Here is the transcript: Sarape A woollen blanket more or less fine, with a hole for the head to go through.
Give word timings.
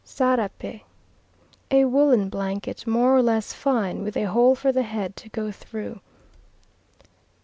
Sarape 0.03 0.83
A 1.69 1.85
woollen 1.85 2.27
blanket 2.29 2.87
more 2.87 3.15
or 3.15 3.21
less 3.21 3.53
fine, 3.53 4.01
with 4.03 4.17
a 4.17 4.23
hole 4.23 4.55
for 4.55 4.71
the 4.71 4.81
head 4.81 5.15
to 5.17 5.29
go 5.29 5.51
through. 5.51 5.99